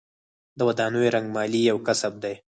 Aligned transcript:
د 0.57 0.59
ودانیو 0.67 1.13
رنګمالي 1.15 1.59
یو 1.69 1.77
کسب 1.87 2.13
دی 2.23 2.35